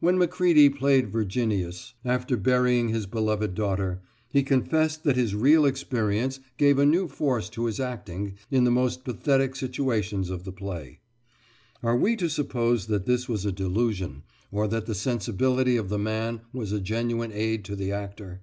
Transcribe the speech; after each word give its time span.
When 0.00 0.16
Macready 0.16 0.70
played 0.70 1.12
Virginius, 1.12 1.92
after 2.02 2.38
burying 2.38 2.88
his 2.88 3.04
beloved 3.04 3.54
daughter, 3.54 4.00
he 4.30 4.42
confessed 4.42 5.04
that 5.04 5.16
his 5.16 5.34
real 5.34 5.66
experience 5.66 6.40
gave 6.56 6.78
a 6.78 6.86
new 6.86 7.08
force 7.08 7.50
to 7.50 7.66
his 7.66 7.78
acting 7.78 8.38
in 8.50 8.64
the 8.64 8.70
most 8.70 9.04
pathetic 9.04 9.54
situations 9.54 10.30
of 10.30 10.44
the 10.44 10.50
play. 10.50 11.00
Are 11.82 11.94
we 11.94 12.16
to 12.16 12.30
suppose 12.30 12.86
that 12.86 13.04
this 13.04 13.28
was 13.28 13.44
a 13.44 13.52
delusion, 13.52 14.22
or 14.50 14.66
that 14.66 14.86
the 14.86 14.94
sensibility 14.94 15.76
of 15.76 15.90
the 15.90 15.98
man 15.98 16.40
was 16.54 16.72
a 16.72 16.80
genuine 16.80 17.32
aid 17.32 17.62
to 17.66 17.76
the 17.76 17.92
actor? 17.92 18.40